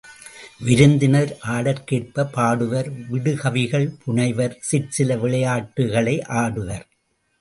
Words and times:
விருந்தினர் 0.59 1.33
ஆடற்கேற்பப் 1.47 2.31
பாடுவர் 2.37 2.89
விடு 3.09 3.33
கவிகள் 3.37 3.87
புனைவர் 4.05 4.57
சிற்சில 4.61 5.17
விளையாட்டுகளை 5.17 6.15
ஆடுவர். 6.41 6.85